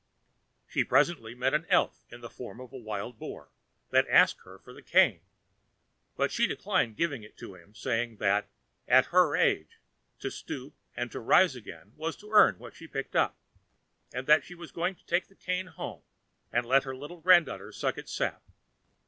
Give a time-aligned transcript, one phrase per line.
[0.67, 3.49] She presently met an elf in the form of a wild Boar,
[3.91, 5.21] that asked her for the cane,
[6.15, 8.49] but she declined giving it to him, saying that,
[8.87, 9.77] at her age,
[10.17, 13.37] to stoop and to rise again was to earn what she picked up,
[14.11, 16.01] and that she was going to take the cane home,
[16.51, 18.41] and let her little granddaughter suck its sap.